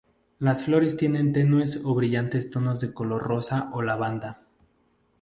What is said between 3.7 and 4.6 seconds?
o lavanda.